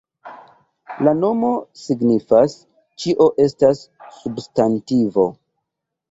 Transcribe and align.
La 1.07 1.11
nomo 1.17 1.49
signifas 1.81 2.55
"Ĉio 3.03 3.27
estas 3.43 3.83
substantivo". 4.21 5.27